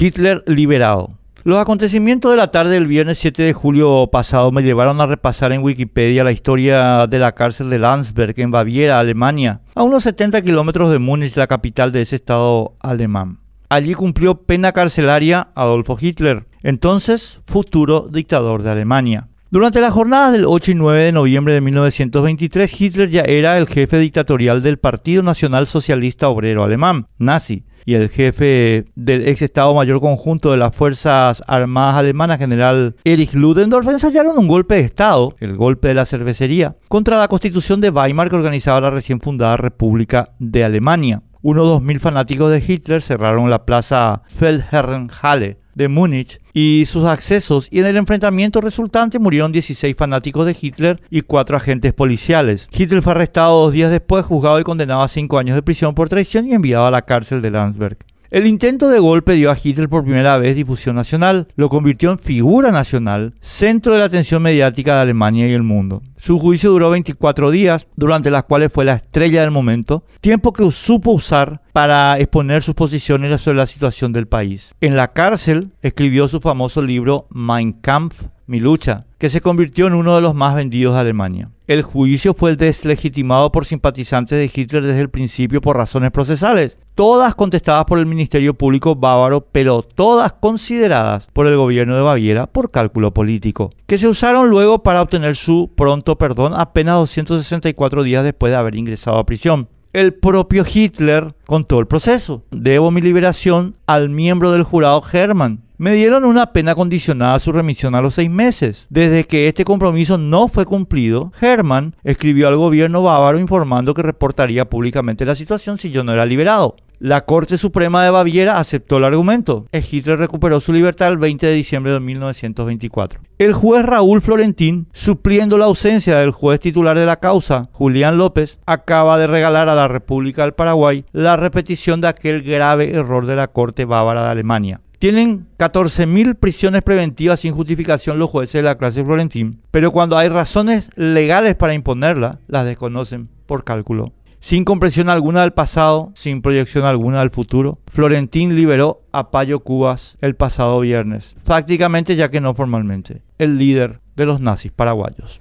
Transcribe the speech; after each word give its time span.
Hitler 0.00 0.44
liberado. 0.46 1.10
Los 1.42 1.58
acontecimientos 1.58 2.30
de 2.30 2.36
la 2.36 2.52
tarde 2.52 2.74
del 2.74 2.86
viernes 2.86 3.18
7 3.18 3.42
de 3.42 3.52
julio 3.52 4.08
pasado 4.12 4.52
me 4.52 4.62
llevaron 4.62 5.00
a 5.00 5.06
repasar 5.06 5.50
en 5.50 5.62
Wikipedia 5.62 6.22
la 6.22 6.30
historia 6.30 7.08
de 7.08 7.18
la 7.18 7.32
cárcel 7.32 7.68
de 7.68 7.80
Landsberg 7.80 8.38
en 8.38 8.52
Baviera, 8.52 9.00
Alemania, 9.00 9.60
a 9.74 9.82
unos 9.82 10.04
70 10.04 10.40
kilómetros 10.42 10.92
de 10.92 11.00
Múnich, 11.00 11.36
la 11.36 11.48
capital 11.48 11.90
de 11.90 12.02
ese 12.02 12.14
estado 12.14 12.76
alemán. 12.78 13.40
Allí 13.70 13.94
cumplió 13.94 14.42
pena 14.42 14.70
carcelaria 14.70 15.48
Adolfo 15.56 15.98
Hitler, 16.00 16.46
entonces 16.62 17.40
futuro 17.46 18.08
dictador 18.08 18.62
de 18.62 18.70
Alemania. 18.70 19.26
Durante 19.50 19.80
las 19.80 19.92
jornadas 19.92 20.32
del 20.32 20.44
8 20.44 20.72
y 20.72 20.74
9 20.74 21.04
de 21.04 21.12
noviembre 21.12 21.54
de 21.54 21.62
1923, 21.62 22.80
Hitler 22.82 23.08
ya 23.08 23.22
era 23.22 23.56
el 23.56 23.66
jefe 23.66 23.98
dictatorial 23.98 24.62
del 24.62 24.76
Partido 24.76 25.22
Nacional 25.22 25.66
Socialista 25.66 26.28
Obrero 26.28 26.64
Alemán, 26.64 27.06
nazi, 27.16 27.64
y 27.86 27.94
el 27.94 28.10
jefe 28.10 28.84
del 28.94 29.26
ex 29.26 29.40
Estado 29.40 29.72
Mayor 29.72 30.00
Conjunto 30.00 30.50
de 30.50 30.58
las 30.58 30.76
Fuerzas 30.76 31.42
Armadas 31.46 31.96
Alemanas, 31.96 32.36
general 32.36 32.96
Erich 33.04 33.32
Ludendorff, 33.32 33.88
ensayaron 33.88 34.36
un 34.36 34.48
golpe 34.48 34.74
de 34.74 34.82
Estado, 34.82 35.34
el 35.40 35.56
golpe 35.56 35.88
de 35.88 35.94
la 35.94 36.04
cervecería, 36.04 36.76
contra 36.88 37.18
la 37.18 37.28
constitución 37.28 37.80
de 37.80 37.88
Weimar 37.88 38.28
que 38.28 38.36
organizaba 38.36 38.82
la 38.82 38.90
recién 38.90 39.18
fundada 39.18 39.56
República 39.56 40.34
de 40.38 40.62
Alemania. 40.62 41.22
Unos 41.40 41.80
2.000 41.80 42.00
fanáticos 42.00 42.50
de 42.50 42.62
Hitler 42.66 43.00
cerraron 43.00 43.48
la 43.48 43.64
plaza 43.64 44.20
Feldherrenhalle 44.26 45.56
de 45.78 45.88
Múnich 45.88 46.40
y 46.52 46.84
sus 46.86 47.04
accesos 47.04 47.68
y 47.70 47.78
en 47.78 47.86
el 47.86 47.96
enfrentamiento 47.96 48.60
resultante 48.60 49.18
murieron 49.18 49.52
16 49.52 49.96
fanáticos 49.96 50.44
de 50.44 50.56
Hitler 50.60 51.00
y 51.08 51.22
4 51.22 51.56
agentes 51.56 51.94
policiales. 51.94 52.68
Hitler 52.70 53.00
fue 53.00 53.12
arrestado 53.12 53.62
dos 53.62 53.72
días 53.72 53.90
después, 53.90 54.26
juzgado 54.26 54.60
y 54.60 54.64
condenado 54.64 55.02
a 55.02 55.08
5 55.08 55.38
años 55.38 55.54
de 55.54 55.62
prisión 55.62 55.94
por 55.94 56.08
traición 56.08 56.46
y 56.46 56.52
enviado 56.52 56.84
a 56.86 56.90
la 56.90 57.02
cárcel 57.02 57.40
de 57.40 57.52
Landsberg. 57.52 57.96
El 58.30 58.46
intento 58.46 58.90
de 58.90 58.98
golpe 58.98 59.32
dio 59.32 59.50
a 59.50 59.56
Hitler 59.56 59.88
por 59.88 60.04
primera 60.04 60.36
vez 60.36 60.54
difusión 60.54 60.96
nacional, 60.96 61.48
lo 61.56 61.70
convirtió 61.70 62.12
en 62.12 62.18
figura 62.18 62.70
nacional, 62.70 63.32
centro 63.40 63.94
de 63.94 64.00
la 64.00 64.04
atención 64.04 64.42
mediática 64.42 64.96
de 64.96 65.00
Alemania 65.00 65.48
y 65.48 65.54
el 65.54 65.62
mundo. 65.62 66.02
Su 66.18 66.38
juicio 66.38 66.70
duró 66.70 66.90
24 66.90 67.50
días, 67.50 67.86
durante 67.96 68.30
las 68.30 68.44
cuales 68.44 68.70
fue 68.70 68.84
la 68.84 68.92
estrella 68.92 69.40
del 69.40 69.50
momento, 69.50 70.04
tiempo 70.20 70.52
que 70.52 70.70
supo 70.70 71.12
usar 71.12 71.62
para 71.72 72.18
exponer 72.18 72.62
sus 72.62 72.74
posiciones 72.74 73.40
sobre 73.40 73.56
la 73.56 73.66
situación 73.66 74.12
del 74.12 74.28
país. 74.28 74.74
En 74.82 74.94
la 74.94 75.14
cárcel 75.14 75.70
escribió 75.80 76.28
su 76.28 76.40
famoso 76.40 76.82
libro 76.82 77.28
Mein 77.30 77.72
Kampf, 77.72 78.24
mi 78.48 78.58
lucha, 78.60 79.06
que 79.18 79.30
se 79.30 79.40
convirtió 79.40 79.86
en 79.86 79.94
uno 79.94 80.16
de 80.16 80.20
los 80.20 80.34
más 80.34 80.54
vendidos 80.54 80.94
de 80.94 81.00
Alemania. 81.00 81.50
El 81.66 81.82
juicio 81.82 82.34
fue 82.34 82.56
deslegitimado 82.56 83.52
por 83.52 83.66
simpatizantes 83.66 84.38
de 84.38 84.50
Hitler 84.52 84.86
desde 84.86 85.00
el 85.00 85.10
principio 85.10 85.60
por 85.60 85.76
razones 85.76 86.10
procesales, 86.10 86.78
todas 86.94 87.34
contestadas 87.34 87.84
por 87.84 87.98
el 87.98 88.06
Ministerio 88.06 88.54
Público 88.54 88.96
bávaro, 88.96 89.42
pero 89.52 89.82
todas 89.82 90.32
consideradas 90.32 91.28
por 91.32 91.46
el 91.46 91.56
gobierno 91.56 91.94
de 91.94 92.02
Baviera 92.02 92.46
por 92.46 92.70
cálculo 92.70 93.12
político, 93.12 93.70
que 93.86 93.98
se 93.98 94.08
usaron 94.08 94.48
luego 94.48 94.82
para 94.82 95.02
obtener 95.02 95.36
su 95.36 95.70
pronto 95.76 96.16
perdón 96.16 96.54
apenas 96.56 96.96
264 96.96 98.02
días 98.02 98.24
después 98.24 98.50
de 98.50 98.56
haber 98.56 98.74
ingresado 98.74 99.18
a 99.18 99.26
prisión 99.26 99.68
el 99.92 100.14
propio 100.14 100.64
Hitler 100.70 101.34
contó 101.46 101.80
el 101.80 101.86
proceso. 101.86 102.42
Debo 102.50 102.90
mi 102.90 103.00
liberación 103.00 103.76
al 103.86 104.08
miembro 104.08 104.52
del 104.52 104.62
jurado 104.62 105.02
Hermann. 105.12 105.62
Me 105.78 105.94
dieron 105.94 106.24
una 106.24 106.52
pena 106.52 106.74
condicionada 106.74 107.34
a 107.34 107.38
su 107.38 107.52
remisión 107.52 107.94
a 107.94 108.00
los 108.00 108.14
seis 108.14 108.28
meses. 108.28 108.86
Desde 108.90 109.24
que 109.24 109.46
este 109.46 109.64
compromiso 109.64 110.18
no 110.18 110.48
fue 110.48 110.66
cumplido, 110.66 111.32
Hermann 111.40 111.94
escribió 112.02 112.48
al 112.48 112.56
gobierno 112.56 113.02
bávaro 113.02 113.38
informando 113.38 113.94
que 113.94 114.02
reportaría 114.02 114.68
públicamente 114.68 115.24
la 115.24 115.36
situación 115.36 115.78
si 115.78 115.90
yo 115.90 116.02
no 116.02 116.12
era 116.12 116.26
liberado. 116.26 116.74
La 117.00 117.26
Corte 117.26 117.58
Suprema 117.58 118.02
de 118.02 118.10
Baviera 118.10 118.58
aceptó 118.58 118.96
el 118.96 119.04
argumento. 119.04 119.66
Hitler 119.72 120.18
recuperó 120.18 120.58
su 120.58 120.72
libertad 120.72 121.06
el 121.06 121.18
20 121.18 121.46
de 121.46 121.52
diciembre 121.52 121.92
de 121.92 122.00
1924. 122.00 123.20
El 123.38 123.52
juez 123.52 123.86
Raúl 123.86 124.20
Florentín, 124.20 124.88
supliendo 124.92 125.58
la 125.58 125.66
ausencia 125.66 126.18
del 126.18 126.32
juez 126.32 126.58
titular 126.58 126.98
de 126.98 127.06
la 127.06 127.20
causa, 127.20 127.68
Julián 127.70 128.18
López, 128.18 128.58
acaba 128.66 129.16
de 129.16 129.28
regalar 129.28 129.68
a 129.68 129.76
la 129.76 129.86
República 129.86 130.42
del 130.42 130.54
Paraguay 130.54 131.04
la 131.12 131.36
repetición 131.36 132.00
de 132.00 132.08
aquel 132.08 132.42
grave 132.42 132.90
error 132.90 133.26
de 133.26 133.36
la 133.36 133.46
Corte 133.46 133.84
Bávara 133.84 134.24
de 134.24 134.30
Alemania. 134.30 134.80
Tienen 134.98 135.46
14.000 135.56 136.34
prisiones 136.34 136.82
preventivas 136.82 137.38
sin 137.38 137.54
justificación 137.54 138.18
los 138.18 138.28
jueces 138.28 138.54
de 138.54 138.62
la 138.64 138.76
clase 138.76 139.04
Florentín, 139.04 139.60
pero 139.70 139.92
cuando 139.92 140.18
hay 140.18 140.28
razones 140.28 140.90
legales 140.96 141.54
para 141.54 141.74
imponerla, 141.74 142.40
las 142.48 142.64
desconocen 142.64 143.28
por 143.46 143.62
cálculo. 143.62 144.12
Sin 144.40 144.64
comprensión 144.64 145.08
alguna 145.08 145.42
del 145.42 145.52
pasado, 145.52 146.12
sin 146.14 146.42
proyección 146.42 146.84
alguna 146.84 147.20
del 147.20 147.30
futuro, 147.30 147.78
Florentín 147.86 148.54
liberó 148.54 149.02
a 149.10 149.30
Payo 149.30 149.60
Cubas 149.60 150.16
el 150.20 150.36
pasado 150.36 150.78
viernes, 150.80 151.34
prácticamente 151.44 152.14
ya 152.14 152.30
que 152.30 152.40
no 152.40 152.54
formalmente, 152.54 153.22
el 153.38 153.58
líder 153.58 154.00
de 154.14 154.26
los 154.26 154.40
nazis 154.40 154.70
paraguayos. 154.70 155.40